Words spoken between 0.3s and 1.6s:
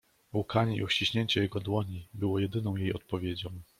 "Łkanie i uściśnięcie jego